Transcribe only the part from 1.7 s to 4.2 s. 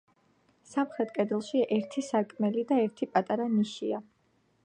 ერთი სარკმელი და ერთი პატარა ნიშია.